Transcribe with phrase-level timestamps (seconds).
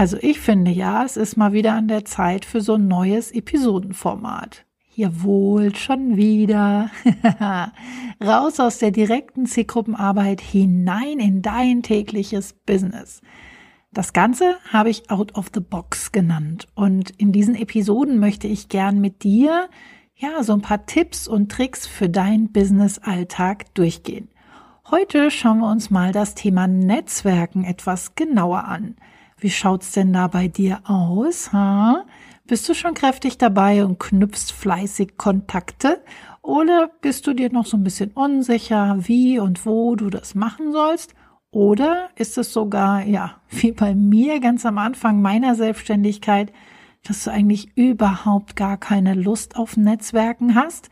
[0.00, 3.32] Also ich finde ja, es ist mal wieder an der Zeit für so ein neues
[3.32, 4.64] Episodenformat.
[4.94, 6.90] Jawohl, schon wieder.
[8.24, 13.20] Raus aus der direkten Zielgruppenarbeit hinein in dein tägliches Business.
[13.92, 16.66] Das Ganze habe ich Out of the Box genannt.
[16.74, 19.68] Und in diesen Episoden möchte ich gern mit dir
[20.14, 24.30] ja so ein paar Tipps und Tricks für deinen Business-Alltag durchgehen.
[24.90, 28.96] Heute schauen wir uns mal das Thema Netzwerken etwas genauer an.
[29.40, 31.50] Wie schaut's denn da bei dir aus?
[31.52, 32.04] Ha?
[32.46, 36.02] Bist du schon kräftig dabei und knüpfst fleißig Kontakte?
[36.42, 40.72] Oder bist du dir noch so ein bisschen unsicher, wie und wo du das machen
[40.72, 41.14] sollst?
[41.52, 46.52] Oder ist es sogar, ja, wie bei mir ganz am Anfang meiner Selbstständigkeit,
[47.04, 50.90] dass du eigentlich überhaupt gar keine Lust auf Netzwerken hast?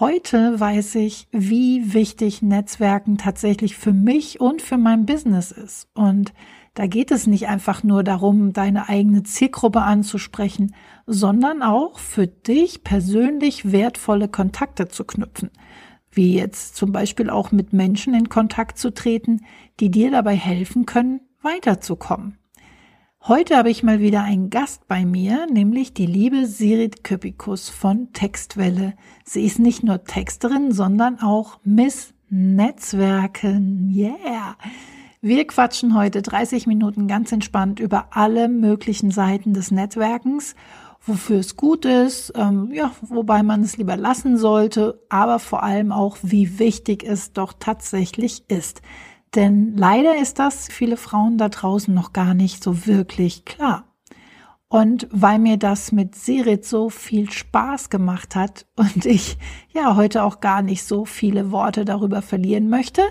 [0.00, 5.88] Heute weiß ich, wie wichtig Netzwerken tatsächlich für mich und für mein Business ist.
[5.94, 6.32] Und
[6.74, 10.74] da geht es nicht einfach nur darum, deine eigene Zielgruppe anzusprechen,
[11.06, 15.50] sondern auch für dich persönlich wertvolle Kontakte zu knüpfen.
[16.10, 19.44] Wie jetzt zum Beispiel auch mit Menschen in Kontakt zu treten,
[19.78, 22.38] die dir dabei helfen können, weiterzukommen.
[23.26, 28.12] Heute habe ich mal wieder einen Gast bei mir, nämlich die liebe Sirit Köpikus von
[28.12, 28.94] Textwelle.
[29.24, 33.90] Sie ist nicht nur Texterin, sondern auch Miss Netzwerken.
[33.90, 34.56] Yeah!
[35.26, 40.54] Wir quatschen heute 30 Minuten ganz entspannt über alle möglichen Seiten des Netzwerkens,
[41.00, 45.92] wofür es gut ist, ähm, ja, wobei man es lieber lassen sollte, aber vor allem
[45.92, 48.82] auch, wie wichtig es doch tatsächlich ist.
[49.34, 53.93] Denn leider ist das viele Frauen da draußen noch gar nicht so wirklich klar.
[54.74, 59.38] Und weil mir das mit Sirit so viel Spaß gemacht hat und ich
[59.72, 63.02] ja heute auch gar nicht so viele Worte darüber verlieren möchte,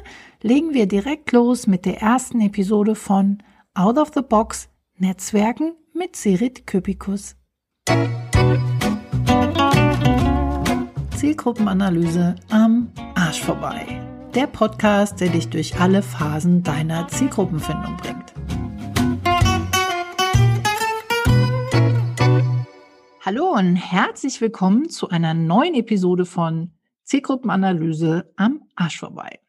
[0.42, 3.38] legen wir direkt los mit der ersten Episode von
[3.76, 7.38] Out of the Box Netzwerken mit Sirit Köpikus.
[11.16, 14.02] Zielgruppenanalyse am Arsch vorbei.
[14.36, 18.33] Der Podcast, der dich durch alle Phasen deiner Zielgruppenfindung bringt.
[23.26, 26.72] Hallo und herzlich willkommen zu einer neuen Episode von
[27.06, 29.40] Zielgruppenanalyse am Arsch vorbei.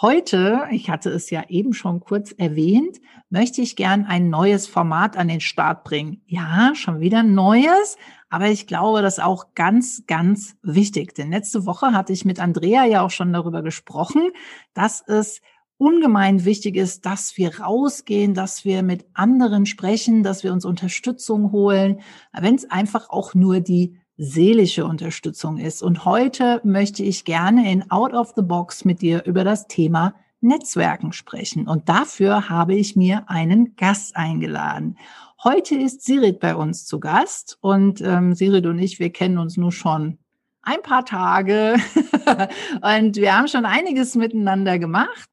[0.00, 5.16] Heute, ich hatte es ja eben schon kurz erwähnt, möchte ich gern ein neues Format
[5.16, 6.22] an den Start bringen.
[6.26, 7.96] Ja, schon wieder neues,
[8.30, 11.12] aber ich glaube, das ist auch ganz, ganz wichtig.
[11.16, 14.30] Denn letzte Woche hatte ich mit Andrea ja auch schon darüber gesprochen,
[14.72, 15.40] dass es
[15.78, 21.52] ungemein wichtig ist, dass wir rausgehen, dass wir mit anderen sprechen, dass wir uns Unterstützung
[21.52, 22.00] holen,
[22.32, 25.82] wenn es einfach auch nur die seelische Unterstützung ist.
[25.82, 30.14] Und heute möchte ich gerne in Out of the Box mit dir über das Thema
[30.40, 31.68] Netzwerken sprechen.
[31.68, 34.96] Und dafür habe ich mir einen Gast eingeladen.
[35.44, 39.56] Heute ist Sirit bei uns zu Gast und ähm, Sirit und ich, wir kennen uns
[39.56, 40.18] nur schon
[40.62, 41.76] ein paar Tage
[42.80, 45.30] und wir haben schon einiges miteinander gemacht.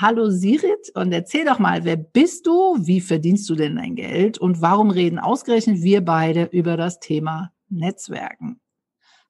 [0.00, 4.38] Hallo Sirit und erzähl doch mal, wer bist du, wie verdienst du denn dein Geld
[4.38, 8.60] und warum reden ausgerechnet wir beide über das Thema Netzwerken?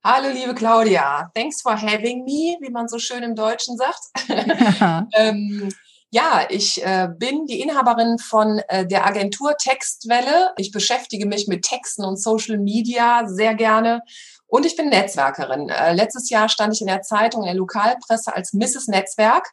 [0.03, 4.01] Hallo liebe Claudia, thanks for having me, wie man so schön im Deutschen sagt.
[5.15, 5.69] ähm,
[6.11, 10.53] ja, ich äh, bin die Inhaberin von äh, der Agentur Textwelle.
[10.57, 14.01] Ich beschäftige mich mit Texten und Social Media sehr gerne.
[14.47, 15.69] Und ich bin Netzwerkerin.
[15.69, 18.87] Äh, letztes Jahr stand ich in der Zeitung, in der Lokalpresse als Mrs.
[18.87, 19.51] Netzwerk.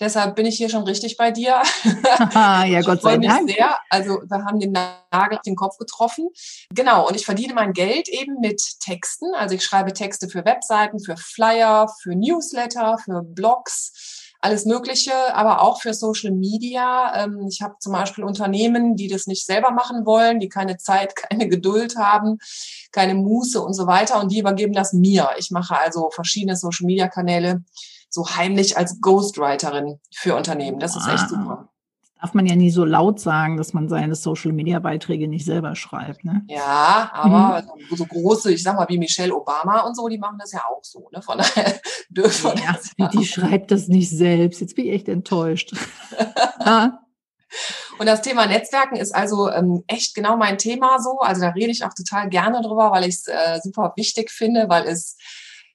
[0.00, 1.60] Deshalb bin ich hier schon richtig bei dir.
[2.34, 3.50] ja, Gott sei Dank.
[3.50, 3.78] Sehr.
[3.90, 6.28] Also wir haben den Nagel auf den Kopf getroffen.
[6.74, 9.34] Genau, und ich verdiene mein Geld eben mit Texten.
[9.34, 13.92] Also ich schreibe Texte für Webseiten, für Flyer, für Newsletter, für Blogs,
[14.40, 17.24] alles Mögliche, aber auch für Social Media.
[17.24, 21.14] Ähm, ich habe zum Beispiel Unternehmen, die das nicht selber machen wollen, die keine Zeit,
[21.30, 22.38] keine Geduld haben,
[22.90, 24.18] keine Muße und so weiter.
[24.18, 25.28] Und die übergeben das mir.
[25.36, 27.62] Ich mache also verschiedene Social Media Kanäle
[28.10, 30.78] so heimlich als Ghostwriterin für Unternehmen.
[30.78, 31.70] Das ist echt super.
[32.20, 35.74] Darf man ja nie so laut sagen, dass man seine Social Media Beiträge nicht selber
[35.74, 36.44] schreibt, ne?
[36.48, 37.96] Ja, aber mhm.
[37.96, 40.82] so große, ich sag mal, wie Michelle Obama und so, die machen das ja auch
[40.82, 41.22] so, ne?
[41.22, 41.80] Von daher
[42.10, 44.60] dürfen ja, ja Die schreibt das nicht selbst.
[44.60, 45.72] Jetzt bin ich echt enttäuscht.
[47.98, 51.18] Und das Thema Netzwerken ist also ähm, echt genau mein Thema so.
[51.18, 54.68] Also da rede ich auch total gerne drüber, weil ich es äh, super wichtig finde,
[54.68, 55.16] weil es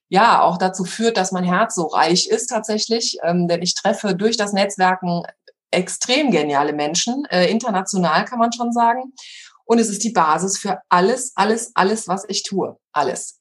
[0.10, 3.18] ja auch dazu führt, dass mein Herz so reich ist tatsächlich.
[3.24, 5.24] Ähm, denn ich treffe durch das Netzwerken
[5.72, 9.14] extrem geniale Menschen, äh, international kann man schon sagen.
[9.66, 12.78] Und es ist die Basis für alles, alles, alles, was ich tue.
[12.94, 13.40] Alles.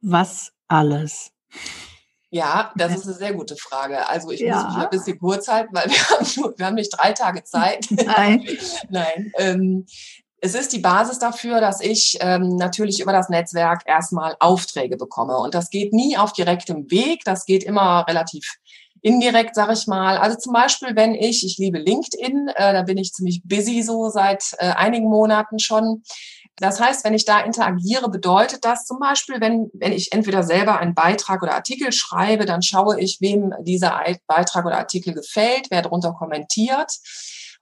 [0.00, 1.30] Was alles?
[2.30, 4.08] Ja, das ist eine sehr gute Frage.
[4.08, 4.56] Also ich ja.
[4.56, 7.44] muss mich ein bisschen kurz halten, weil wir haben, nur, wir haben nicht drei Tage
[7.44, 7.86] Zeit.
[7.90, 8.46] Nein.
[8.90, 9.32] Nein.
[9.38, 9.86] Ähm,
[10.40, 15.36] es ist die Basis dafür, dass ich ähm, natürlich über das Netzwerk erstmal Aufträge bekomme.
[15.38, 17.22] Und das geht nie auf direktem Weg.
[17.24, 18.56] Das geht immer relativ
[19.00, 20.18] indirekt, sage ich mal.
[20.18, 24.10] Also zum Beispiel, wenn ich, ich liebe LinkedIn, äh, da bin ich ziemlich busy so
[24.10, 26.02] seit äh, einigen Monaten schon.
[26.56, 30.78] Das heißt, wenn ich da interagiere, bedeutet das zum Beispiel, wenn, wenn ich entweder selber
[30.78, 35.82] einen Beitrag oder Artikel schreibe, dann schaue ich, wem dieser Beitrag oder Artikel gefällt, wer
[35.82, 36.92] darunter kommentiert.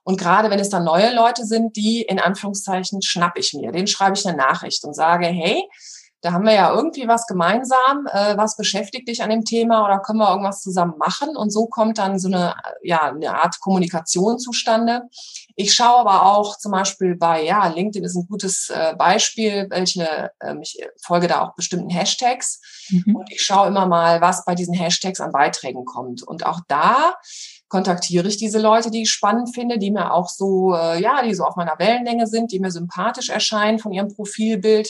[0.05, 3.87] Und gerade wenn es dann neue Leute sind, die in Anführungszeichen schnapp ich mir, den
[3.87, 5.67] schreibe ich eine Nachricht und sage, hey,
[6.21, 9.99] da haben wir ja irgendwie was gemeinsam, äh, was beschäftigt dich an dem Thema oder
[9.99, 11.35] können wir irgendwas zusammen machen?
[11.35, 15.03] Und so kommt dann so eine, ja, eine Art Kommunikation zustande.
[15.55, 20.31] Ich schaue aber auch zum Beispiel bei, ja, LinkedIn ist ein gutes äh, Beispiel, welche,
[20.39, 22.59] äh, ich folge da auch bestimmten Hashtags
[22.89, 23.15] mhm.
[23.15, 26.23] und ich schaue immer mal, was bei diesen Hashtags an Beiträgen kommt.
[26.23, 27.13] Und auch da
[27.75, 31.33] kontaktiere ich diese Leute, die ich spannend finde, die mir auch so, äh, ja, die
[31.33, 34.87] so auf meiner Wellenlänge sind, die mir sympathisch erscheinen von ihrem Profilbild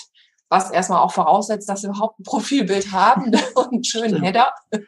[0.49, 4.53] was erstmal auch voraussetzt, dass sie überhaupt ein Profilbild haben und einen schönen Header.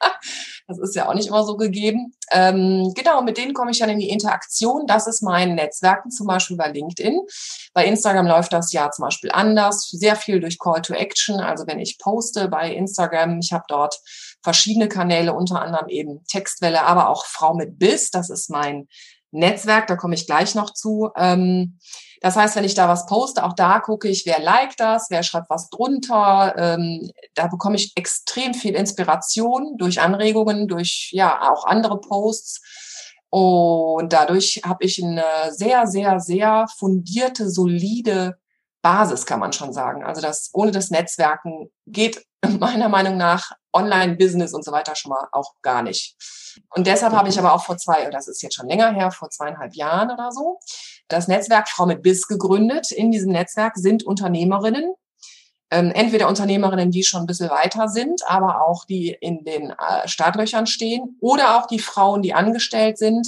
[0.69, 2.13] Das ist ja auch nicht immer so gegeben.
[2.29, 4.85] Ähm, genau, mit denen komme ich dann in die Interaktion.
[4.85, 7.21] Das ist mein Netzwerken, zum Beispiel bei LinkedIn.
[7.73, 11.39] Bei Instagram läuft das ja zum Beispiel anders, sehr viel durch Call to Action.
[11.39, 13.97] Also wenn ich poste bei Instagram, ich habe dort
[14.47, 18.11] verschiedene Kanäle, unter anderem eben Textwelle, aber auch Frau mit Biss.
[18.11, 18.87] Das ist mein
[19.31, 21.09] Netzwerk, da komme ich gleich noch zu.
[21.17, 21.79] Ähm,
[22.21, 25.21] das heißt, wenn ich da was poste, auch da gucke ich, wer liked das, wer
[25.23, 26.55] schreibt was drunter.
[26.57, 32.61] Ähm, da bekomme ich extrem viel Inspiration durch Anregungen, durch ja auch andere Posts.
[33.29, 38.37] Und dadurch habe ich eine sehr, sehr, sehr fundierte, solide
[38.81, 40.03] Basis, kann man schon sagen.
[40.03, 42.25] Also das ohne das Netzwerken geht
[42.59, 46.15] meiner Meinung nach Online-Business und so weiter schon mal auch gar nicht.
[46.69, 49.29] Und deshalb habe ich aber auch vor zwei, das ist jetzt schon länger her, vor
[49.29, 50.59] zweieinhalb Jahren oder so,
[51.07, 52.91] das Netzwerk Frau mit Biss gegründet.
[52.91, 54.93] In diesem Netzwerk sind Unternehmerinnen,
[55.69, 60.07] ähm, entweder Unternehmerinnen, die schon ein bisschen weiter sind, aber auch die in den äh,
[60.07, 63.27] Startlöchern stehen, oder auch die Frauen, die angestellt sind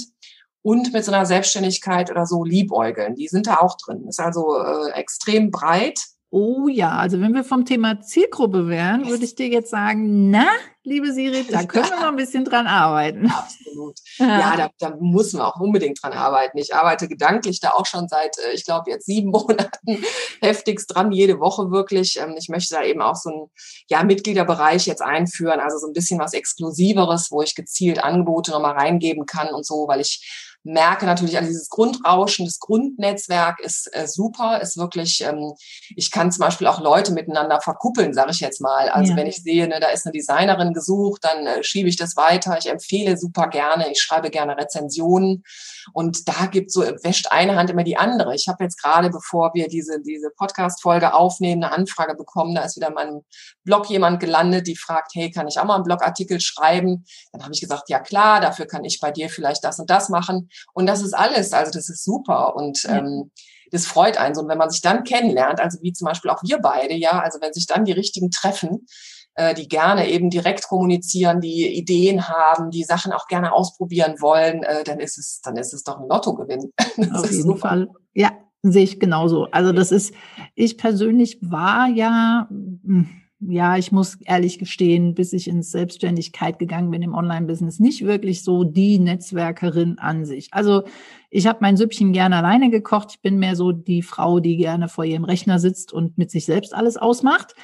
[0.62, 3.14] und mit so einer Selbstständigkeit oder so liebäugeln.
[3.14, 4.06] Die sind da auch drin.
[4.08, 6.00] Ist also äh, extrem breit.
[6.32, 10.46] Oh ja, also wenn wir vom Thema Zielgruppe wären, würde ich dir jetzt sagen, na,
[10.84, 13.28] liebe Siri, da können wir noch ein bisschen dran arbeiten.
[13.28, 13.98] Absolut.
[14.18, 16.56] Ja, da, da müssen wir auch unbedingt dran arbeiten.
[16.58, 20.04] Ich arbeite gedanklich da auch schon seit, äh, ich glaube, jetzt sieben Monaten
[20.40, 22.20] heftigst dran, jede Woche wirklich.
[22.20, 23.50] Ähm, ich möchte da eben auch so einen
[23.88, 28.78] ja, Mitgliederbereich jetzt einführen, also so ein bisschen was Exklusiveres, wo ich gezielt Angebote nochmal
[28.78, 34.06] reingeben kann und so, weil ich merke natürlich, also dieses Grundrauschen, das Grundnetzwerk ist äh,
[34.06, 35.52] super, ist wirklich, ähm,
[35.96, 38.90] ich kann zum Beispiel auch Leute miteinander verkuppeln, sage ich jetzt mal.
[38.90, 39.16] Also ja.
[39.16, 42.58] wenn ich sehe, ne, da ist eine Designerin gesucht, dann äh, schiebe ich das weiter.
[42.58, 45.44] Ich empfehle super gerne, ich schreibe gerne Rezensionen
[45.92, 48.34] und da gibt so, wäscht eine Hand immer die andere.
[48.34, 52.76] Ich habe jetzt gerade, bevor wir diese, diese Podcast-Folge aufnehmen, eine Anfrage bekommen, da ist
[52.76, 53.22] wieder in meinem
[53.64, 57.04] Blog jemand gelandet, die fragt, hey, kann ich auch mal einen Blogartikel schreiben?
[57.32, 60.10] Dann habe ich gesagt, ja klar, dafür kann ich bei dir vielleicht das und das
[60.10, 60.49] machen.
[60.72, 61.52] Und das ist alles.
[61.52, 62.56] Also das ist super.
[62.56, 62.98] Und ja.
[62.98, 63.30] ähm,
[63.70, 64.42] das freut einen so.
[64.42, 67.40] Und wenn man sich dann kennenlernt, also wie zum Beispiel auch wir beide, ja, also
[67.40, 68.86] wenn sich dann die richtigen treffen,
[69.34, 74.62] äh, die gerne eben direkt kommunizieren, die Ideen haben, die Sachen auch gerne ausprobieren wollen,
[74.64, 76.72] äh, dann ist es, dann ist es doch ein Lottogewinn.
[76.96, 77.68] Das Auf jeden super.
[77.68, 77.88] Fall.
[78.12, 78.32] Ja,
[78.62, 79.44] sehe ich genauso.
[79.52, 80.12] Also das ist,
[80.54, 83.08] ich persönlich war ja, hm,
[83.40, 88.44] ja, ich muss ehrlich gestehen, bis ich ins Selbstständigkeit gegangen bin im Online-Business, nicht wirklich
[88.44, 90.48] so die Netzwerkerin an sich.
[90.52, 90.82] Also
[91.30, 93.12] ich habe mein Süppchen gerne alleine gekocht.
[93.12, 96.44] Ich bin mehr so die Frau, die gerne vor ihrem Rechner sitzt und mit sich
[96.44, 97.54] selbst alles ausmacht.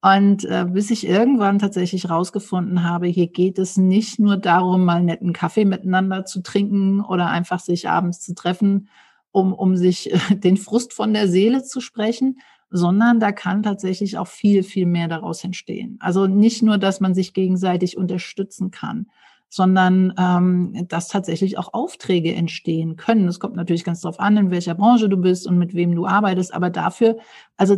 [0.00, 5.02] Und äh, bis ich irgendwann tatsächlich rausgefunden habe, hier geht es nicht nur darum, mal
[5.02, 8.88] netten Kaffee miteinander zu trinken oder einfach sich abends zu treffen,
[9.32, 12.38] um, um sich äh, den Frust von der Seele zu sprechen,
[12.70, 15.98] sondern da kann tatsächlich auch viel, viel mehr daraus entstehen.
[16.00, 19.06] Also nicht nur, dass man sich gegenseitig unterstützen kann,
[19.48, 23.28] sondern ähm, dass tatsächlich auch Aufträge entstehen können.
[23.28, 26.06] Es kommt natürlich ganz darauf an, in welcher Branche du bist und mit wem du
[26.06, 27.16] arbeitest, aber dafür,
[27.56, 27.76] also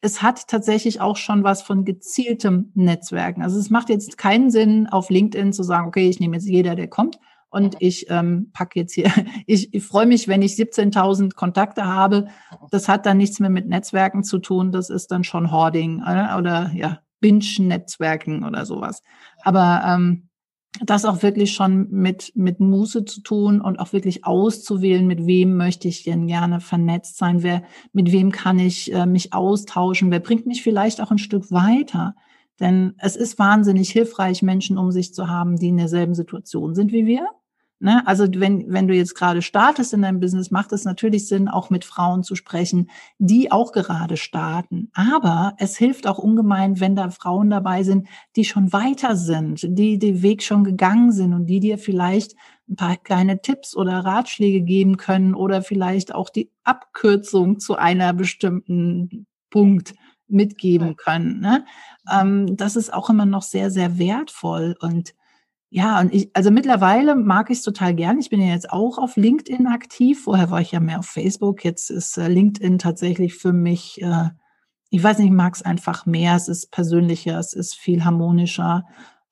[0.00, 3.42] es hat tatsächlich auch schon was von gezieltem Netzwerken.
[3.42, 6.74] Also es macht jetzt keinen Sinn, auf LinkedIn zu sagen, okay, ich nehme jetzt jeder,
[6.74, 7.18] der kommt,
[7.54, 9.10] und ich ähm, packe jetzt hier,
[9.46, 12.26] ich, ich freue mich, wenn ich 17.000 Kontakte habe.
[12.70, 14.72] Das hat dann nichts mehr mit Netzwerken zu tun.
[14.72, 19.02] Das ist dann schon Hoarding äh, oder ja, Binge-Netzwerken oder sowas.
[19.42, 20.28] Aber ähm,
[20.84, 25.56] das auch wirklich schon mit, mit Muße zu tun und auch wirklich auszuwählen, mit wem
[25.56, 30.18] möchte ich denn gerne vernetzt sein, wer, mit wem kann ich äh, mich austauschen, wer
[30.18, 32.16] bringt mich vielleicht auch ein Stück weiter.
[32.58, 36.92] Denn es ist wahnsinnig hilfreich, Menschen um sich zu haben, die in derselben Situation sind
[36.92, 37.28] wie wir.
[37.80, 38.06] Ne?
[38.06, 41.70] Also wenn, wenn du jetzt gerade startest in deinem Business, macht es natürlich Sinn, auch
[41.70, 44.90] mit Frauen zu sprechen, die auch gerade starten.
[44.94, 49.98] Aber es hilft auch ungemein, wenn da Frauen dabei sind, die schon weiter sind, die
[49.98, 52.34] den Weg schon gegangen sind und die dir vielleicht
[52.68, 58.14] ein paar kleine Tipps oder Ratschläge geben können oder vielleicht auch die Abkürzung zu einer
[58.14, 59.94] bestimmten Punkt
[60.28, 61.40] mitgeben können.
[61.40, 61.64] Ne?
[62.10, 65.14] Ähm, das ist auch immer noch sehr, sehr wertvoll und
[65.76, 68.20] ja, und ich, also mittlerweile mag ich es total gern.
[68.20, 70.22] Ich bin ja jetzt auch auf LinkedIn aktiv.
[70.22, 71.64] Vorher war ich ja mehr auf Facebook.
[71.64, 74.28] Jetzt ist äh, LinkedIn tatsächlich für mich, äh,
[74.90, 76.36] ich weiß nicht, ich mag es einfach mehr.
[76.36, 78.84] Es ist persönlicher, es ist viel harmonischer.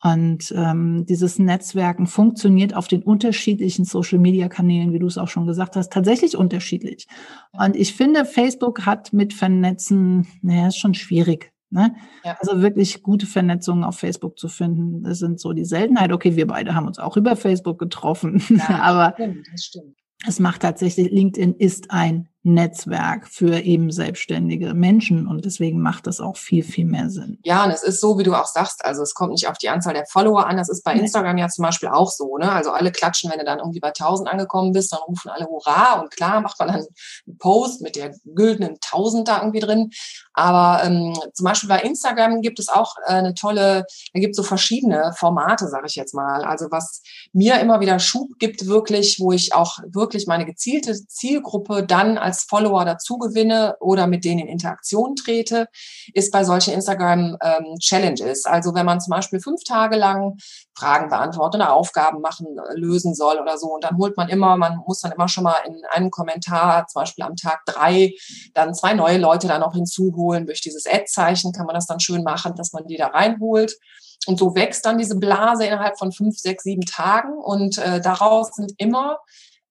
[0.02, 5.76] Und ähm, dieses Netzwerken funktioniert auf den unterschiedlichen Social-Media-Kanälen, wie du es auch schon gesagt
[5.76, 7.06] hast, tatsächlich unterschiedlich.
[7.52, 11.51] Und ich finde, Facebook hat mit Vernetzen, naja, ist schon schwierig.
[11.72, 11.94] Ne?
[12.22, 12.36] Ja.
[12.38, 16.12] Also wirklich gute Vernetzungen auf Facebook zu finden, das sind so die Seltenheit.
[16.12, 19.96] Okay, wir beide haben uns auch über Facebook getroffen, ja, aber stimmt, das stimmt.
[20.26, 26.20] es macht tatsächlich, LinkedIn ist ein Netzwerk für eben selbstständige Menschen und deswegen macht das
[26.20, 27.38] auch viel, viel mehr Sinn.
[27.44, 29.68] Ja, und es ist so, wie du auch sagst, also es kommt nicht auf die
[29.68, 32.50] Anzahl der Follower an, das ist bei Instagram ja zum Beispiel auch so, ne?
[32.50, 36.00] Also alle klatschen, wenn du dann irgendwie bei 1000 angekommen bist, dann rufen alle Hurra
[36.00, 39.90] und klar macht man dann einen Post mit der güldenen 1000 da irgendwie drin,
[40.34, 44.36] aber ähm, zum Beispiel bei Instagram gibt es auch äh, eine tolle, da gibt es
[44.36, 49.18] so verschiedene Formate, sage ich jetzt mal, also was mir immer wieder Schub gibt wirklich,
[49.20, 54.40] wo ich auch wirklich meine gezielte Zielgruppe dann als Follower dazu gewinne oder mit denen
[54.40, 55.68] in Interaktion trete,
[56.14, 58.46] ist bei solchen Instagram-Challenges.
[58.46, 60.36] Ähm, also wenn man zum Beispiel fünf Tage lang
[60.82, 63.68] Fragen beantworten oder Aufgaben machen, lösen soll oder so.
[63.74, 67.00] Und dann holt man immer, man muss dann immer schon mal in einem Kommentar, zum
[67.00, 68.14] Beispiel am Tag drei,
[68.54, 70.46] dann zwei neue Leute dann noch hinzuholen.
[70.46, 73.78] Durch dieses Ad-Zeichen kann man das dann schön machen, dass man die da reinholt.
[74.26, 77.32] Und so wächst dann diese Blase innerhalb von fünf, sechs, sieben Tagen.
[77.38, 79.18] Und äh, daraus sind immer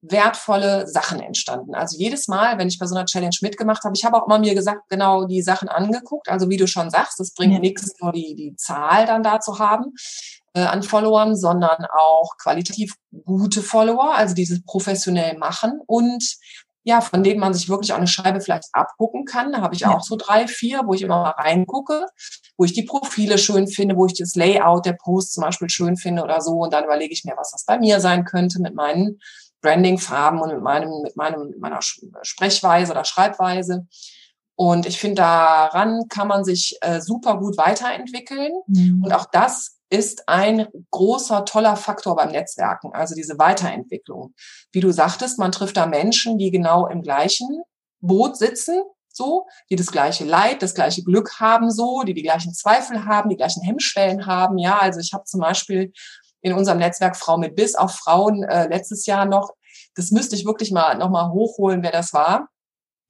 [0.01, 1.75] wertvolle Sachen entstanden.
[1.75, 4.39] Also jedes Mal, wenn ich bei so einer Challenge mitgemacht habe, ich habe auch immer
[4.39, 6.27] mir gesagt, genau die Sachen angeguckt.
[6.27, 7.59] Also wie du schon sagst, es bringt ja.
[7.59, 9.93] nichts, nur die, die Zahl dann da zu haben
[10.53, 16.37] äh, an Followern, sondern auch qualitativ gute Follower, also dieses professionell machen und
[16.83, 19.51] ja, von denen man sich wirklich auch eine Scheibe vielleicht abgucken kann.
[19.51, 22.07] Da habe ich auch so drei, vier, wo ich immer mal reingucke,
[22.57, 25.95] wo ich die Profile schön finde, wo ich das Layout der Post zum Beispiel schön
[25.95, 26.53] finde oder so.
[26.53, 29.19] Und dann überlege ich mir, was das bei mir sein könnte mit meinen
[29.61, 33.85] Branding-Farben und mit meinem, mit meinem, mit meiner Sprechweise oder Schreibweise.
[34.55, 38.51] Und ich finde, daran kann man sich äh, super gut weiterentwickeln.
[38.65, 39.03] Mhm.
[39.03, 44.33] Und auch das ist ein großer, toller Faktor beim Netzwerken, also diese Weiterentwicklung.
[44.71, 47.61] Wie du sagtest, man trifft da Menschen, die genau im gleichen
[47.99, 48.81] Boot sitzen,
[49.13, 53.29] so, die das gleiche Leid, das gleiche Glück haben, so, die die gleichen Zweifel haben,
[53.29, 54.57] die gleichen Hemmschwellen haben.
[54.57, 55.91] Ja, also ich habe zum Beispiel
[56.41, 59.51] in unserem Netzwerk Frau mit Biss auf Frauen äh, letztes Jahr noch.
[59.95, 62.47] Das müsste ich wirklich mal nochmal hochholen, wer das war.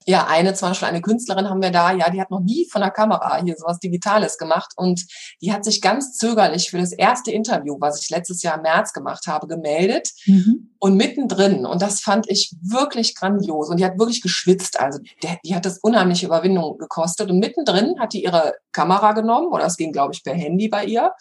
[0.06, 2.82] Ja, eine, zum Beispiel eine Künstlerin haben wir da, ja, die hat noch nie von
[2.82, 5.06] der Kamera hier sowas Digitales gemacht und
[5.42, 8.94] die hat sich ganz zögerlich für das erste Interview, was ich letztes Jahr im März
[8.94, 10.72] gemacht habe, gemeldet mhm.
[10.80, 15.38] und mittendrin, und das fand ich wirklich grandios und die hat wirklich geschwitzt, also der,
[15.46, 19.78] die hat das unheimliche Überwindung gekostet und mittendrin hat die ihre Kamera genommen oder es
[19.78, 21.14] ging, glaube ich, per Handy bei ihr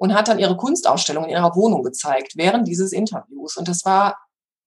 [0.00, 3.58] und hat dann ihre Kunstausstellung in ihrer Wohnung gezeigt während dieses Interviews.
[3.58, 4.16] Und das war,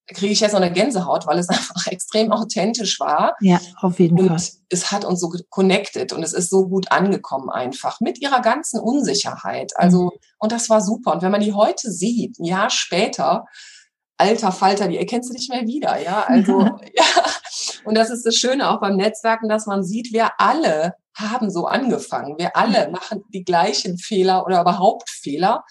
[0.07, 3.36] kriege ich jetzt noch eine Gänsehaut, weil es einfach extrem authentisch war.
[3.39, 4.41] Ja, auf jeden und Fall.
[4.69, 8.79] Es hat uns so connected und es ist so gut angekommen einfach mit ihrer ganzen
[8.79, 9.72] Unsicherheit.
[9.75, 10.12] Also, mhm.
[10.39, 11.13] und das war super.
[11.13, 13.45] Und wenn man die heute sieht, ein Jahr später,
[14.17, 16.24] alter Falter, die erkennst du nicht mehr wieder, ja.
[16.27, 16.62] Also,
[16.93, 17.03] ja.
[17.86, 21.65] Und das ist das Schöne auch beim Netzwerken, dass man sieht, wir alle haben so
[21.67, 22.38] angefangen.
[22.38, 25.63] Wir alle machen die gleichen Fehler oder überhaupt Fehler.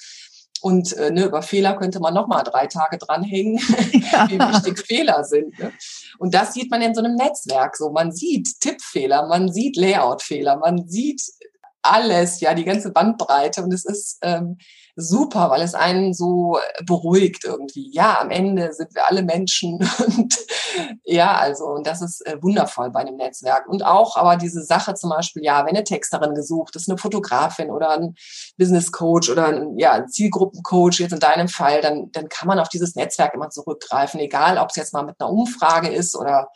[0.63, 3.57] Und äh, ne, über Fehler könnte man noch mal drei Tage dranhängen,
[4.13, 4.31] ja.
[4.31, 5.59] wie wichtig Fehler sind.
[5.59, 5.73] Ne?
[6.19, 7.91] Und das sieht man in so einem Netzwerk so.
[7.91, 11.21] Man sieht Tippfehler, man sieht Layoutfehler, man sieht
[11.83, 13.65] alles, ja, die ganze Bandbreite.
[13.65, 14.59] Und es ist ähm,
[14.95, 17.91] super, weil es einen so beruhigt irgendwie.
[17.93, 20.39] Ja, am Ende sind wir alle Menschen und
[21.05, 23.69] ja, also und das ist äh, wundervoll bei einem Netzwerk.
[23.69, 27.71] Und auch aber diese Sache zum Beispiel, ja, wenn eine Texterin gesucht ist, eine Fotografin
[27.71, 28.15] oder ein
[28.59, 32.69] Business Coach oder ein ja, Zielgruppencoach jetzt in deinem Fall, dann, dann kann man auf
[32.69, 36.49] dieses Netzwerk immer zurückgreifen, egal ob es jetzt mal mit einer Umfrage ist oder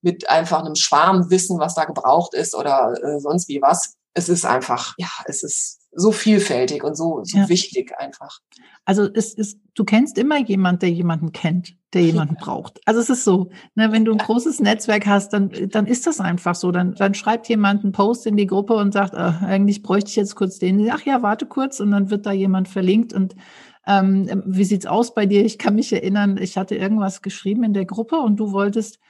[0.00, 3.94] mit einfach einem Schwarmwissen, was da gebraucht ist oder äh, sonst wie was.
[4.14, 7.48] Es ist einfach, ja, es ist so vielfältig und so, so ja.
[7.48, 8.40] wichtig einfach.
[8.84, 12.40] Also es ist, du kennst immer jemand, der jemanden kennt, der jemanden ja.
[12.44, 12.80] braucht.
[12.86, 16.20] Also es ist so, ne, wenn du ein großes Netzwerk hast, dann, dann ist das
[16.20, 16.72] einfach so.
[16.72, 20.16] Dann, dann schreibt jemand einen Post in die Gruppe und sagt, äh, eigentlich bräuchte ich
[20.16, 20.90] jetzt kurz den.
[20.90, 23.36] Ach ja, warte kurz und dann wird da jemand verlinkt und
[23.86, 25.44] ähm, wie sieht's aus bei dir?
[25.44, 29.00] Ich kann mich erinnern, ich hatte irgendwas geschrieben in der Gruppe und du wolltest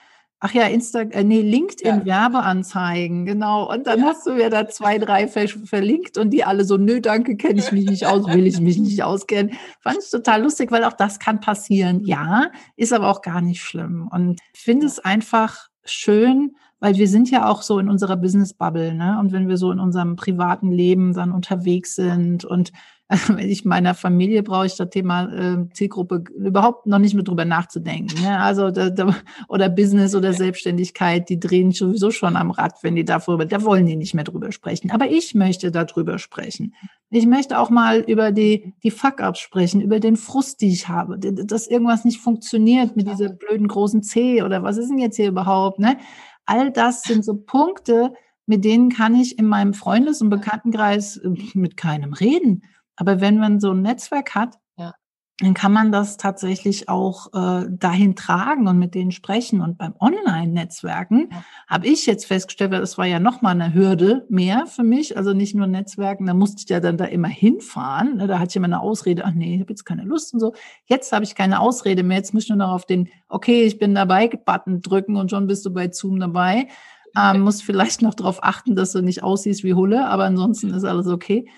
[0.45, 2.05] Ach ja, Insta, äh, nee, LinkedIn ja.
[2.05, 3.73] Werbeanzeigen, genau.
[3.73, 4.07] Und dann ja.
[4.07, 7.61] hast du mir da zwei, drei ver verlinkt und die alle so, nö, danke, kenne
[7.61, 9.53] ich mich nicht aus, will ich mich nicht auskennen.
[9.79, 12.01] Fand ich total lustig, weil auch das kann passieren.
[12.05, 14.09] Ja, ist aber auch gar nicht schlimm.
[14.11, 18.95] Und finde es einfach schön, weil wir sind ja auch so in unserer Business Bubble,
[18.95, 19.19] ne?
[19.21, 22.73] Und wenn wir so in unserem privaten Leben dann unterwegs sind und
[23.29, 27.45] wenn ich meiner Familie brauche ich das Thema äh, Zielgruppe überhaupt noch nicht mehr drüber
[27.45, 28.23] nachzudenken.
[28.23, 28.39] Ne?
[28.39, 29.15] Also da, da,
[29.49, 33.87] oder Business oder Selbstständigkeit, die drehen sowieso schon am Rad, wenn die darüber, da wollen
[33.87, 34.91] die nicht mehr drüber sprechen.
[34.91, 36.75] Aber ich möchte darüber sprechen.
[37.11, 41.19] Ich möchte auch mal über die, die Fuck-Ups sprechen, über den Frust, die ich habe,
[41.19, 45.29] dass irgendwas nicht funktioniert mit dieser blöden großen C oder was ist denn jetzt hier
[45.29, 45.99] überhaupt, ne?
[46.47, 48.15] All das sind so Punkte,
[48.47, 52.63] mit denen kann ich in meinem Freundes- und Bekanntenkreis äh, mit keinem reden.
[52.97, 54.95] Aber wenn man so ein Netzwerk hat, ja.
[55.41, 59.61] dann kann man das tatsächlich auch äh, dahin tragen und mit denen sprechen.
[59.61, 61.45] Und beim Online-Netzwerken ja.
[61.69, 65.33] habe ich jetzt festgestellt, weil das war ja nochmal eine Hürde mehr für mich, also
[65.33, 68.19] nicht nur Netzwerken, da musste ich ja dann da immer hinfahren.
[68.19, 68.27] Ne?
[68.27, 70.55] Da hatte ich immer eine Ausrede, ach nee, ich habe jetzt keine Lust und so.
[70.85, 73.79] Jetzt habe ich keine Ausrede mehr, jetzt muss ich nur noch auf den, okay, ich
[73.79, 76.69] bin dabei, Button drücken und schon bist du bei Zoom dabei.
[77.17, 80.85] Ähm, muss vielleicht noch darauf achten, dass du nicht aussiehst wie Hulle, aber ansonsten ist
[80.85, 81.49] alles okay.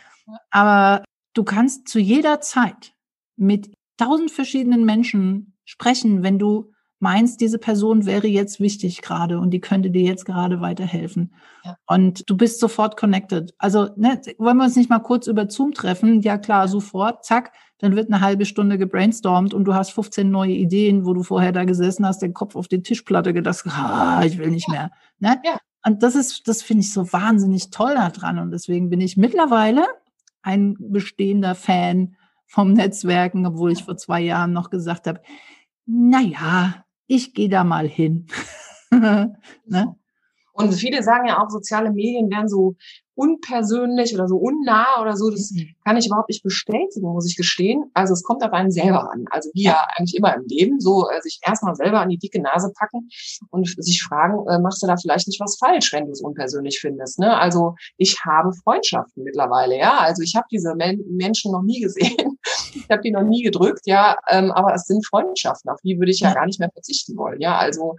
[0.51, 2.95] Aber Du kannst zu jeder Zeit
[3.37, 9.51] mit tausend verschiedenen Menschen sprechen, wenn du meinst, diese Person wäre jetzt wichtig gerade und
[9.51, 11.35] die könnte dir jetzt gerade weiterhelfen.
[11.63, 11.77] Ja.
[11.87, 13.53] Und du bist sofort connected.
[13.59, 16.23] Also ne, wollen wir uns nicht mal kurz über Zoom treffen?
[16.23, 20.53] Ja klar, sofort, zack, dann wird eine halbe Stunde gebrainstormt und du hast 15 neue
[20.53, 24.39] Ideen, wo du vorher da gesessen hast, den Kopf auf die Tischplatte gedacht, ah, ich
[24.39, 24.91] will nicht mehr.
[25.19, 25.41] Ne?
[25.45, 25.59] Ja.
[25.87, 28.39] Und das ist, das finde ich so wahnsinnig toll daran.
[28.39, 29.85] Und deswegen bin ich mittlerweile
[30.45, 35.21] ein bestehender Fan vom Netzwerken, obwohl ich vor zwei Jahren noch gesagt habe,
[35.87, 38.27] na ja, ich gehe da mal hin.
[38.91, 39.97] ne?
[40.55, 42.77] Und viele sagen ja auch, soziale Medien wären so
[43.17, 45.31] unpersönlich oder so unnah oder so.
[45.31, 45.75] Das mhm.
[45.85, 47.91] kann ich überhaupt nicht bestätigen, muss ich gestehen.
[47.95, 49.25] Also es kommt auf einen selber an.
[49.31, 52.41] Also wie ja eigentlich immer im Leben, so äh, sich erstmal selber an die dicke
[52.41, 53.09] Nase packen
[53.51, 56.79] und sich fragen, äh, machst du da vielleicht nicht was falsch, wenn du es unpersönlich
[56.81, 57.19] findest.
[57.19, 57.37] Ne?
[57.37, 59.99] Also ich habe Freundschaften mittlerweile, ja.
[59.99, 62.39] Also ich habe diese Men Menschen noch nie gesehen.
[62.75, 64.17] ich habe die noch nie gedrückt, ja.
[64.29, 67.41] Ähm, aber es sind Freundschaften, auf die würde ich ja, gar nicht mehr verzichten wollen.
[67.41, 67.97] Ja, also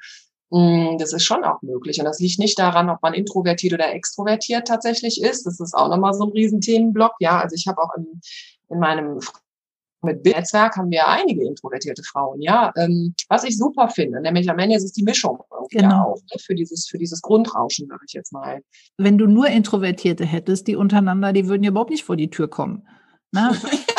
[0.97, 1.99] das ist schon auch möglich.
[1.99, 5.45] Und das liegt nicht daran, ob man introvertiert oder extrovertiert tatsächlich ist.
[5.45, 7.13] Das ist auch nochmal so ein Riesenthemenblock.
[7.19, 8.21] Ja, also ich habe auch in,
[8.69, 9.19] in meinem
[10.01, 14.59] mit Netzwerk haben wir einige introvertierte Frauen, ja, ähm, was ich super finde, nämlich am
[14.59, 15.39] Ende ist es die Mischung
[15.71, 16.11] genau.
[16.11, 18.61] auch ne, für dieses für dieses Grundrauschen, sage ich jetzt mal.
[18.97, 22.47] Wenn du nur Introvertierte hättest, die untereinander, die würden ja überhaupt nicht vor die Tür
[22.47, 22.87] kommen.
[23.31, 23.49] Ne?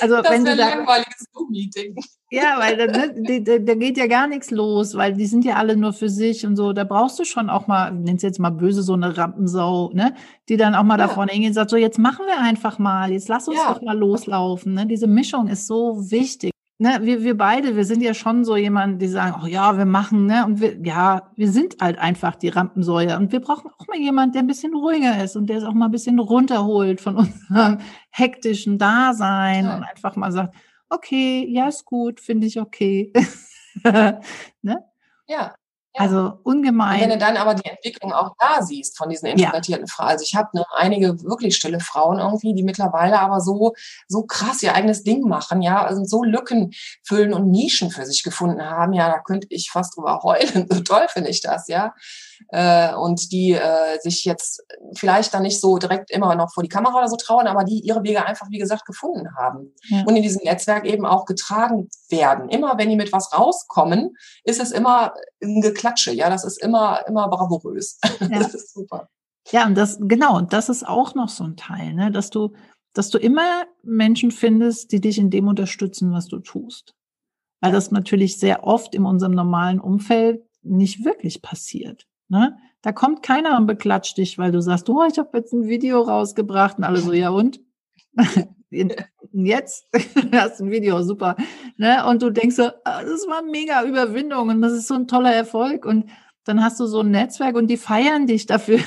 [0.00, 1.96] Also das wenn du da, langweiliges Zoom-Meeting.
[2.32, 5.56] Ja, weil da, ne, da, da, geht ja gar nichts los, weil die sind ja
[5.56, 6.72] alle nur für sich und so.
[6.72, 10.14] Da brauchst du schon auch mal, nenn's jetzt mal böse, so eine Rampensau, ne,
[10.48, 11.08] die dann auch mal ja.
[11.08, 13.74] da vorne hingehen und sagt, so jetzt machen wir einfach mal, jetzt lass uns ja.
[13.74, 14.74] doch mal loslaufen.
[14.74, 14.86] Ne?
[14.86, 19.02] Diese Mischung ist so wichtig ne, wir, wir beide, wir sind ja schon so jemand,
[19.02, 22.48] die sagen, oh ja, wir machen, ne, und wir, ja, wir sind halt einfach die
[22.48, 25.64] Rampensäue und wir brauchen auch mal jemand, der ein bisschen ruhiger ist und der es
[25.64, 27.16] auch mal ein bisschen runterholt von
[27.50, 27.78] unserem
[28.10, 29.76] hektischen Dasein ja.
[29.76, 30.54] und einfach mal sagt,
[30.88, 33.12] okay, ja, ist gut, finde ich okay.
[33.84, 34.84] ne?
[35.28, 35.54] Ja,
[35.94, 36.94] also ungemein.
[36.94, 39.92] Und wenn du dann aber die Entwicklung auch da siehst von diesen introvertierten ja.
[39.92, 40.08] Frauen.
[40.08, 43.74] Also ich habe ne, einige wirklich stille Frauen irgendwie, die mittlerweile aber so,
[44.06, 46.70] so krass ihr eigenes Ding machen, ja, also so Lücken
[47.02, 48.92] füllen und Nischen für sich gefunden haben.
[48.92, 50.66] Ja, da könnte ich fast drüber heulen.
[50.70, 51.92] So toll finde ich das, ja
[52.48, 54.62] äh, und die äh, sich jetzt
[54.94, 57.80] vielleicht dann nicht so direkt immer noch vor die Kamera oder so trauen, aber die
[57.80, 60.02] ihre Wege einfach, wie gesagt, gefunden haben ja.
[60.06, 62.48] und in diesem Netzwerk eben auch getragen werden.
[62.48, 66.12] Immer wenn die mit was rauskommen, ist es immer ein Geklatsche.
[66.12, 67.98] Ja, das ist immer, immer bravourös.
[68.20, 68.38] Ja.
[68.38, 69.08] Das ist super.
[69.50, 72.52] Ja, und das, genau, und das ist auch noch so ein Teil, ne, dass du,
[72.92, 76.94] dass du immer Menschen findest, die dich in dem unterstützen, was du tust.
[77.60, 82.06] Weil das natürlich sehr oft in unserem normalen Umfeld nicht wirklich passiert.
[82.28, 82.56] Ne?
[82.82, 86.02] Da kommt keiner und beklatscht dich, weil du sagst, oh, ich habe jetzt ein Video
[86.02, 87.60] rausgebracht und alle so, ja und?
[88.70, 89.88] jetzt
[90.32, 91.36] hast du ein Video, super.
[91.76, 92.04] Ne?
[92.06, 95.34] Und du denkst so, ah, das war mega Überwindung und das ist so ein toller
[95.34, 95.84] Erfolg.
[95.84, 96.06] Und
[96.44, 98.80] dann hast du so ein Netzwerk und die feiern dich dafür.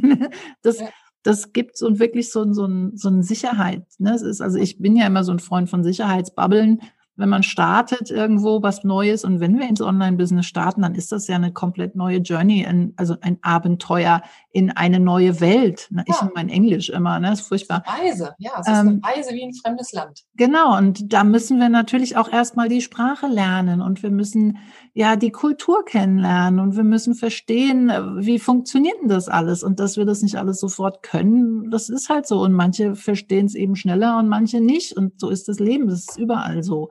[0.62, 0.82] das,
[1.22, 3.84] das gibt so wirklich so, so, so eine Sicherheit.
[3.98, 4.14] Ne?
[4.14, 6.80] Es ist, also ich bin ja immer so ein Freund von Sicherheitsbubbeln
[7.18, 11.26] wenn man startet irgendwo was Neues und wenn wir ins Online-Business starten, dann ist das
[11.26, 15.88] ja eine komplett neue Journey, ein, also ein Abenteuer in eine neue Welt.
[15.90, 16.04] Ne?
[16.06, 16.30] Ich ja.
[16.34, 17.30] mein Englisch immer, ne?
[17.30, 17.82] Das ist furchtbar.
[17.86, 20.24] Reise, ja, es ist ähm, eine Reise wie ein fremdes Land.
[20.36, 24.58] Genau, und da müssen wir natürlich auch erstmal die Sprache lernen und wir müssen
[24.94, 29.96] ja die Kultur kennenlernen und wir müssen verstehen, wie funktioniert denn das alles und dass
[29.96, 33.76] wir das nicht alles sofort können, das ist halt so und manche verstehen es eben
[33.76, 36.90] schneller und manche nicht und so ist das Leben, das ist überall so.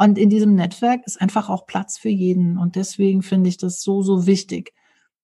[0.00, 2.56] Und in diesem Netzwerk ist einfach auch Platz für jeden.
[2.56, 4.72] Und deswegen finde ich das so, so wichtig,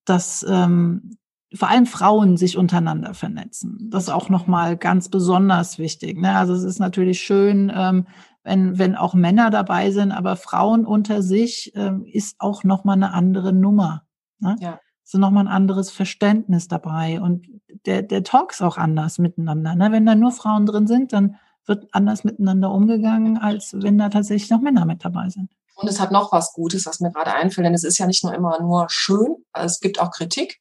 [0.04, 1.16] dass ähm,
[1.54, 3.88] vor allem Frauen sich untereinander vernetzen.
[3.90, 6.18] Das ist auch nochmal ganz besonders wichtig.
[6.20, 6.36] Ne?
[6.36, 8.06] Also es ist natürlich schön, ähm,
[8.46, 13.12] wenn, wenn auch Männer dabei sind, aber Frauen unter sich ähm, ist auch nochmal eine
[13.12, 14.04] andere Nummer.
[14.38, 14.56] Ne?
[14.60, 14.80] Ja.
[15.04, 17.20] Es ist nochmal ein anderes Verständnis dabei.
[17.20, 17.46] Und
[17.86, 19.74] der, der Talk ist auch anders miteinander.
[19.74, 19.90] Ne?
[19.90, 24.50] Wenn da nur Frauen drin sind, dann wird anders miteinander umgegangen, als wenn da tatsächlich
[24.50, 25.50] noch Männer mit dabei sind.
[25.74, 28.22] Und es hat noch was Gutes, was mir gerade einfällt, denn es ist ja nicht
[28.22, 30.60] nur immer nur schön, es gibt auch Kritik.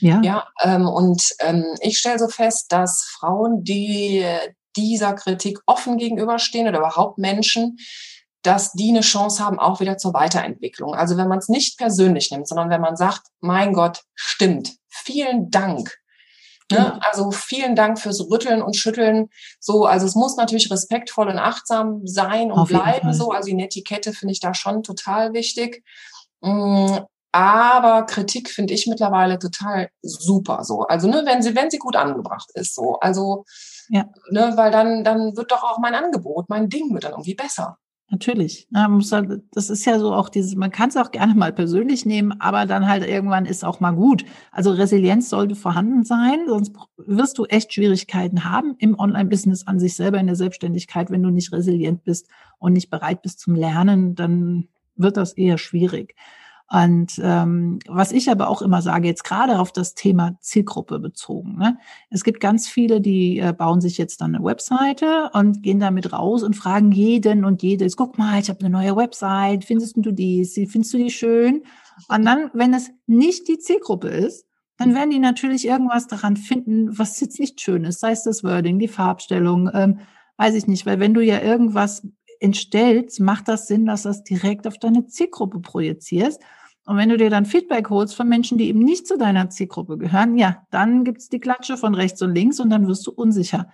[0.00, 0.20] Ja.
[0.22, 4.24] ja ähm, und ähm, ich stelle so fest, dass Frauen, die
[4.76, 7.78] dieser Kritik offen gegenüberstehen oder überhaupt Menschen,
[8.42, 10.94] dass die eine Chance haben, auch wieder zur Weiterentwicklung.
[10.94, 15.50] Also wenn man es nicht persönlich nimmt, sondern wenn man sagt, mein Gott, stimmt, vielen
[15.50, 15.98] Dank,
[16.70, 16.78] Ne?
[16.78, 16.98] Genau.
[17.00, 19.28] Also vielen Dank fürs Rütteln und Schütteln.
[19.60, 23.12] So, also es muss natürlich respektvoll und achtsam sein und Auf bleiben.
[23.12, 25.84] So, also die Netiquette finde ich da schon total wichtig.
[26.40, 26.96] Mm,
[27.30, 30.64] aber Kritik finde ich mittlerweile total super.
[30.64, 32.74] So, also ne, wenn sie wenn sie gut angebracht ist.
[32.74, 33.44] So, also
[33.88, 34.08] ja.
[34.30, 37.78] ne, weil dann dann wird doch auch mein Angebot, mein Ding wird dann irgendwie besser.
[38.08, 38.68] Natürlich.
[38.72, 42.40] Halt, das ist ja so auch dieses, man kann es auch gerne mal persönlich nehmen,
[42.40, 44.24] aber dann halt irgendwann ist auch mal gut.
[44.52, 49.96] Also Resilienz sollte vorhanden sein, sonst wirst du echt Schwierigkeiten haben im Online-Business an sich
[49.96, 51.10] selber in der Selbstständigkeit.
[51.10, 55.58] Wenn du nicht resilient bist und nicht bereit bist zum Lernen, dann wird das eher
[55.58, 56.14] schwierig.
[56.68, 61.56] Und ähm, was ich aber auch immer sage, jetzt gerade auf das Thema Zielgruppe bezogen.
[61.58, 61.78] Ne?
[62.10, 66.12] Es gibt ganz viele, die äh, bauen sich jetzt dann eine Webseite und gehen damit
[66.12, 70.10] raus und fragen jeden und jedes, guck mal, ich habe eine neue Website, findest du
[70.10, 70.44] die?
[70.44, 71.62] Findest du die schön?
[72.08, 74.44] Und dann, wenn es nicht die Zielgruppe ist,
[74.76, 78.44] dann werden die natürlich irgendwas daran finden, was jetzt nicht schön ist, sei es das
[78.44, 80.00] Wording, die Farbstellung, ähm,
[80.36, 82.06] weiß ich nicht, weil wenn du ja irgendwas
[82.40, 86.42] entstellst, macht das Sinn, dass das direkt auf deine Zielgruppe projizierst.
[86.86, 89.98] Und wenn du dir dann Feedback holst von Menschen, die eben nicht zu deiner Zielgruppe
[89.98, 93.68] gehören, ja, dann gibt's die Klatsche von rechts und links und dann wirst du unsicher.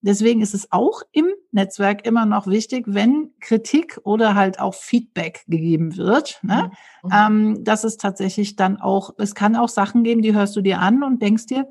[0.00, 5.44] Deswegen ist es auch im Netzwerk immer noch wichtig, wenn Kritik oder halt auch Feedback
[5.48, 6.70] gegeben wird, ne?
[7.02, 7.10] Mhm.
[7.10, 10.80] Ähm, dass es tatsächlich dann auch, es kann auch Sachen geben, die hörst du dir
[10.80, 11.66] an und denkst dir,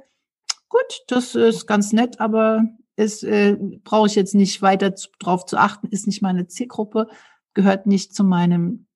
[0.68, 2.64] gut, das ist ganz nett, aber
[2.96, 7.08] ist, äh, brauche ich jetzt nicht weiter zu, drauf zu achten, ist nicht meine Zielgruppe,
[7.54, 8.88] gehört nicht zu meinem,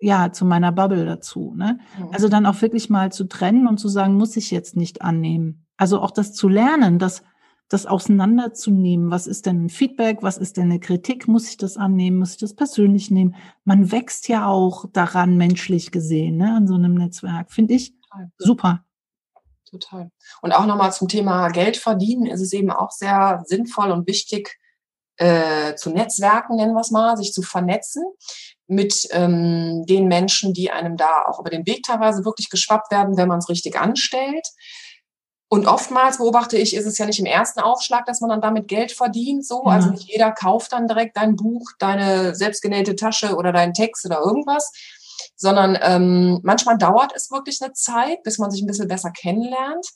[0.00, 1.54] ja, zu meiner Bubble dazu.
[1.56, 1.78] Ne?
[1.98, 2.08] Mhm.
[2.12, 5.66] Also dann auch wirklich mal zu trennen und zu sagen, muss ich jetzt nicht annehmen.
[5.76, 7.22] Also auch das zu lernen, das,
[7.68, 9.10] das auseinanderzunehmen.
[9.10, 10.18] Was ist denn ein Feedback?
[10.22, 11.28] Was ist denn eine Kritik?
[11.28, 12.18] Muss ich das annehmen?
[12.18, 13.34] Muss ich das persönlich nehmen?
[13.64, 17.50] Man wächst ja auch daran, menschlich gesehen, ne, an so einem Netzwerk.
[17.52, 17.94] Finde ich
[18.38, 18.83] super
[19.78, 20.10] total.
[20.42, 24.58] Und auch nochmal zum Thema Geld verdienen ist es eben auch sehr sinnvoll und wichtig,
[25.16, 28.02] äh, zu Netzwerken, nennen wir es mal, sich zu vernetzen
[28.66, 33.16] mit ähm, den Menschen, die einem da auch über den Weg teilweise wirklich geschwappt werden,
[33.16, 34.46] wenn man es richtig anstellt.
[35.48, 38.66] Und oftmals beobachte ich, ist es ja nicht im ersten Aufschlag, dass man dann damit
[38.66, 39.46] Geld verdient.
[39.46, 39.72] So, ja.
[39.72, 44.18] also nicht jeder kauft dann direkt dein Buch, deine selbstgenähte Tasche oder deinen Text oder
[44.18, 44.72] irgendwas,
[45.36, 49.86] sondern ähm, manchmal dauert es wirklich eine Zeit, bis man sich ein bisschen besser kennenlernt.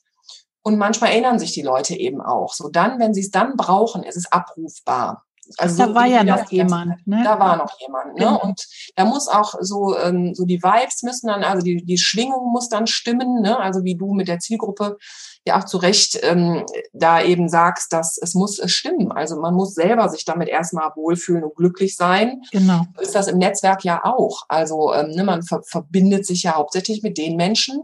[0.63, 2.53] Und manchmal erinnern sich die Leute eben auch.
[2.53, 5.25] So dann, wenn sie es dann brauchen, ist es abrufbar.
[5.57, 7.23] Also da war ja noch jemand, ne?
[7.25, 8.27] Da war noch jemand, ne?
[8.27, 8.43] Genau.
[8.43, 12.53] Und da muss auch so, ähm, so die Vibes müssen dann, also die, die Schwingung
[12.53, 13.59] muss dann stimmen, ne?
[13.59, 14.99] Also wie du mit der Zielgruppe
[15.47, 19.13] ja auch zu Recht ähm, da eben sagst, dass es muss stimmen.
[19.13, 22.43] Also man muss selber sich damit erstmal wohlfühlen und glücklich sein.
[22.53, 22.83] Genau.
[23.01, 24.43] Ist das im Netzwerk ja auch.
[24.49, 27.83] Also ähm, ne, man ver verbindet sich ja hauptsächlich mit den Menschen,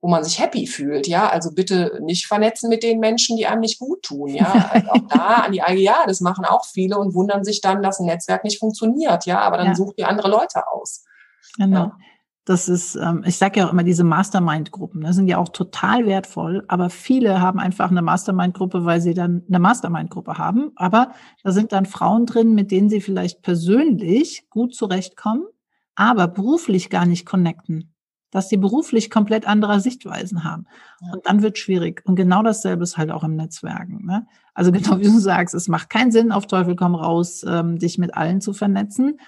[0.00, 1.28] wo man sich happy fühlt, ja.
[1.28, 4.70] Also bitte nicht vernetzen mit den Menschen, die einem nicht gut tun, ja.
[4.72, 7.98] Also auch da an die ja, das machen auch viele und wundern sich dann, dass
[7.98, 9.40] ein Netzwerk nicht funktioniert, ja.
[9.40, 9.74] Aber dann ja.
[9.74, 11.04] sucht ihr andere Leute aus.
[11.56, 11.76] Genau.
[11.76, 11.96] Ja.
[12.46, 16.06] Das ist, ähm, ich sage ja auch immer, diese Mastermind-Gruppen, das sind ja auch total
[16.06, 20.70] wertvoll, aber viele haben einfach eine Mastermind-Gruppe, weil sie dann eine Mastermind-Gruppe haben.
[20.76, 21.10] Aber
[21.42, 25.42] da sind dann Frauen drin, mit denen sie vielleicht persönlich gut zurechtkommen,
[25.96, 27.92] aber beruflich gar nicht connecten.
[28.32, 30.66] dass sie beruflich komplett andere Sichtweisen haben.
[31.12, 32.02] Und dann wird schwierig.
[32.04, 34.04] Und genau dasselbe ist halt auch im Netzwerken.
[34.04, 34.26] Ne?
[34.52, 37.96] Also genau wie du sagst, es macht keinen Sinn, auf Teufel komm raus, ähm, dich
[37.98, 39.18] mit allen zu vernetzen.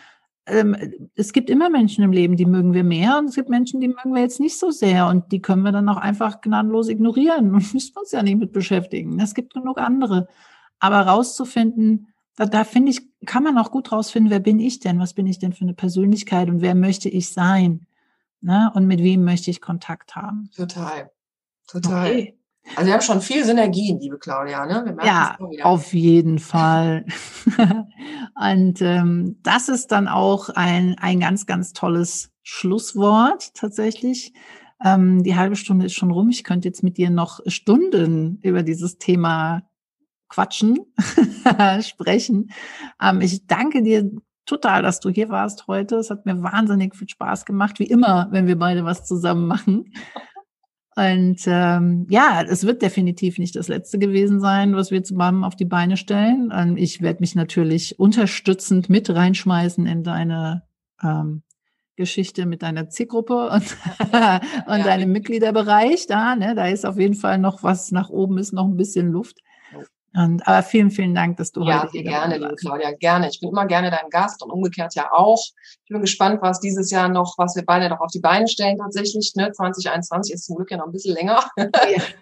[0.49, 3.81] Ähm, es gibt immer Menschen im Leben, die mögen wir mehr und es gibt Menschen,
[3.81, 6.89] die mögen wir jetzt nicht so sehr und die können wir dann auch einfach gnadenlos
[6.89, 9.21] ignorieren und müssen uns ja nicht mit beschäftigen.
[9.21, 10.29] Es gibt genug andere.
[10.79, 15.01] Aber rauszufinden, da, da finde ich, kann man auch gut rausfinden, wer bin ich denn?
[15.01, 17.87] Was bin ich denn für eine Persönlichkeit und wer möchte ich sein?
[18.41, 18.71] Ne?
[18.75, 20.49] Und mit wem möchte ich Kontakt haben?
[20.55, 21.11] Total.
[21.67, 22.11] Total.
[22.11, 22.38] Okay.
[22.77, 24.67] Also wir haben schon viel Synergien, liebe Claudia.
[24.67, 24.97] Ne?
[25.05, 27.05] ja, auf jeden Fall.
[28.41, 34.33] und ähm, das ist dann auch ein, ein ganz, ganz tolles Schlusswort tatsächlich.
[34.85, 36.29] Ähm, die halbe Stunde ist schon rum.
[36.31, 39.63] Ich könnte jetzt mit dir noch Stunden über dieses Thema
[40.29, 40.79] quatschen,
[41.81, 42.51] sprechen.
[43.03, 44.11] Ähm, ich danke dir
[44.47, 45.97] total, dass du hier warst heute.
[45.97, 49.93] Es hat mir wahnsinnig viel Spaß gemacht, wie immer, wenn wir beide was zusammen machen.
[50.99, 55.55] Und ähm, ja, es wird definitiv nicht das letzte gewesen sein, was wir zusammen auf
[55.55, 56.51] die Beine stellen.
[56.51, 60.65] Und ich werde mich natürlich unterstützend mit reinschmeißen in deine
[61.01, 61.45] ähm,
[61.95, 66.35] Geschichte mit deiner Zielgruppe und, und ja, deinem Mitgliederbereich da.
[66.35, 66.57] Ne?
[66.57, 69.39] Da ist auf jeden Fall noch was nach oben, ist noch ein bisschen Luft.
[70.19, 73.29] Und, aber vielen, vielen Dank, dass du ja, heute hier gerne, liebe Claudia, gerne.
[73.29, 75.41] Ich bin immer gerne dein Gast und umgekehrt ja auch.
[75.85, 78.79] Ich bin gespannt, was dieses Jahr noch, was wir beide noch auf die Beine stellen
[78.79, 79.33] tatsächlich.
[79.37, 79.53] Ne?
[79.53, 81.49] 2021 ist zum Glück ja noch ein bisschen länger.
[81.57, 82.03] Ja.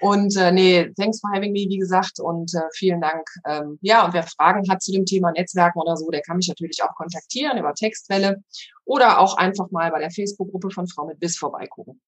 [0.00, 3.26] Und äh, nee, thanks for having me, wie gesagt, und äh, vielen Dank.
[3.46, 6.48] Ähm, ja, und wer Fragen hat zu dem Thema Netzwerken oder so, der kann mich
[6.48, 8.42] natürlich auch kontaktieren über Textwelle
[8.84, 12.00] oder auch einfach mal bei der Facebook-Gruppe von Frau mit Biss vorbeigucken.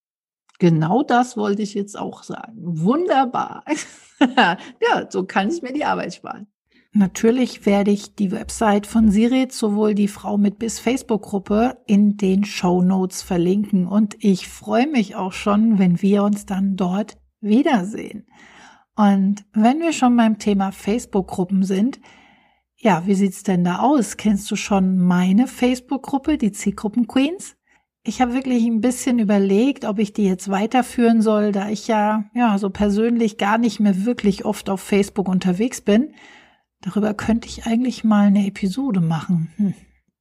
[0.58, 2.54] Genau das wollte ich jetzt auch sagen.
[2.56, 3.64] Wunderbar.
[4.36, 4.56] ja,
[5.08, 6.46] so kann ich mir die Arbeit sparen.
[6.92, 12.44] Natürlich werde ich die Website von Sirit, sowohl die Frau mit bis Facebook-Gruppe, in den
[12.44, 13.86] Show Notes verlinken.
[13.86, 18.26] Und ich freue mich auch schon, wenn wir uns dann dort wiedersehen.
[18.94, 22.00] Und wenn wir schon beim Thema Facebook-Gruppen sind,
[22.76, 24.16] ja, wie sieht's denn da aus?
[24.16, 27.55] Kennst du schon meine Facebook-Gruppe, die Zielgruppen Queens?
[28.06, 32.24] Ich habe wirklich ein bisschen überlegt, ob ich die jetzt weiterführen soll, da ich ja,
[32.34, 36.14] ja, so persönlich gar nicht mehr wirklich oft auf Facebook unterwegs bin.
[36.80, 39.50] Darüber könnte ich eigentlich mal eine Episode machen.
[39.56, 39.74] Hm.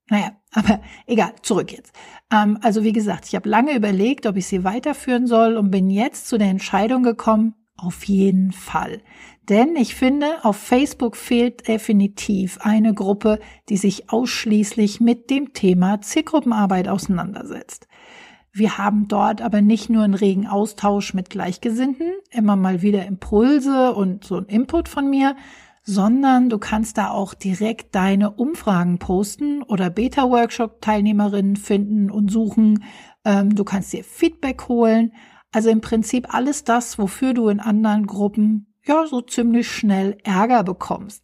[0.09, 1.93] Naja, aber egal, zurück jetzt.
[2.31, 5.89] Ähm, also wie gesagt, ich habe lange überlegt, ob ich sie weiterführen soll und bin
[5.89, 9.01] jetzt zu der Entscheidung gekommen, auf jeden Fall.
[9.49, 16.01] Denn ich finde, auf Facebook fehlt definitiv eine Gruppe, die sich ausschließlich mit dem Thema
[16.01, 17.87] Zielgruppenarbeit auseinandersetzt.
[18.51, 23.93] Wir haben dort aber nicht nur einen regen Austausch mit Gleichgesinnten, immer mal wieder Impulse
[23.93, 25.35] und so ein Input von mir,
[25.83, 32.83] sondern du kannst da auch direkt deine Umfragen posten oder Beta-Workshop-Teilnehmerinnen finden und suchen.
[33.25, 35.11] Ähm, du kannst dir Feedback holen.
[35.55, 40.65] Also im Prinzip alles das, wofür du in anderen Gruppen ja so ziemlich schnell Ärger
[40.65, 41.23] bekommst.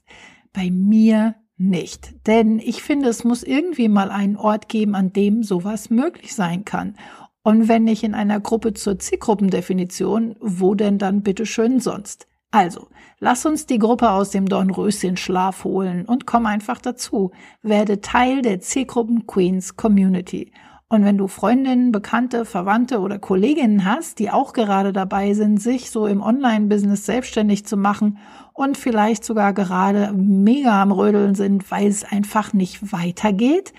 [0.53, 2.13] Bei mir nicht.
[2.27, 6.63] Denn ich finde, es muss irgendwie mal einen Ort geben, an dem sowas möglich sein
[6.63, 6.95] kann.
[7.43, 12.25] Und wenn nicht in einer Gruppe zur Zielgruppendefinition, wo denn dann bitteschön sonst?
[12.51, 12.87] Also,
[13.19, 17.31] lass uns die Gruppe aus dem Dornröschen Schlaf holen und komm einfach dazu.
[17.63, 20.53] Werde Teil der Zielgruppen Queens Community.
[20.91, 25.89] Und wenn du Freundinnen, Bekannte, Verwandte oder Kolleginnen hast, die auch gerade dabei sind, sich
[25.89, 28.17] so im Online-Business selbstständig zu machen
[28.51, 33.71] und vielleicht sogar gerade mega am Rödeln sind, weil es einfach nicht weitergeht,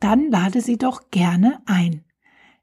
[0.00, 2.02] dann lade sie doch gerne ein.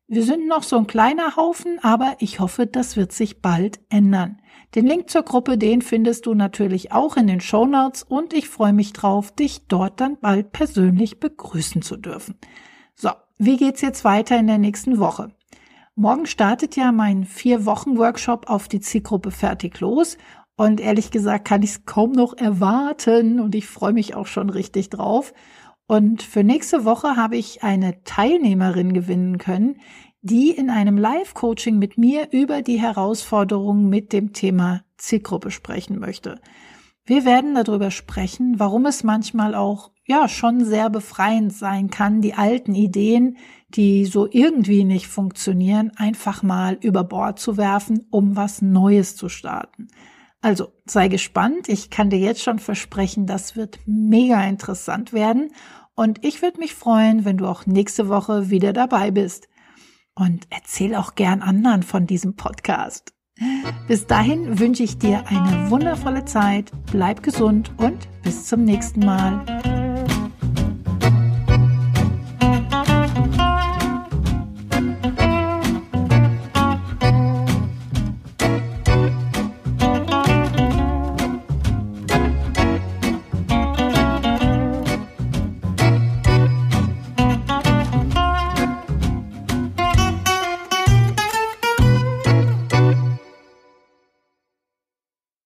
[0.08, 4.42] Wir sind noch so ein kleiner Haufen, aber ich hoffe, das wird sich bald ändern.
[4.76, 8.50] Den Link zur Gruppe, den findest du natürlich auch in den Show Notes und ich
[8.50, 12.36] freue mich drauf, dich dort dann bald persönlich begrüßen zu dürfen.
[12.94, 15.32] So, wie geht's jetzt weiter in der nächsten Woche?
[15.96, 20.18] Morgen startet ja mein vier Wochen Workshop auf die Zielgruppe fertig los.
[20.58, 24.50] Und ehrlich gesagt kann ich es kaum noch erwarten und ich freue mich auch schon
[24.50, 25.34] richtig drauf.
[25.88, 29.82] Und für nächste Woche habe ich eine Teilnehmerin gewinnen können,
[30.22, 36.40] die in einem Live-Coaching mit mir über die Herausforderungen mit dem Thema Zielgruppe sprechen möchte.
[37.06, 42.34] Wir werden darüber sprechen, warum es manchmal auch ja schon sehr befreiend sein kann, die
[42.34, 43.38] alten Ideen,
[43.70, 49.30] die so irgendwie nicht funktionieren, einfach mal über Bord zu werfen, um was Neues zu
[49.30, 49.88] starten.
[50.42, 51.70] Also sei gespannt.
[51.70, 55.50] Ich kann dir jetzt schon versprechen, das wird mega interessant werden.
[55.96, 59.48] Und ich würde mich freuen, wenn du auch nächste Woche wieder dabei bist.
[60.14, 63.14] Und erzähl auch gern anderen von diesem Podcast.
[63.88, 69.75] Bis dahin wünsche ich dir eine wundervolle Zeit, bleib gesund und bis zum nächsten Mal.